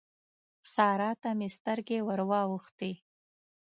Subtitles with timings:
[0.73, 2.91] سارا ته مې سترګې ور واوښتې.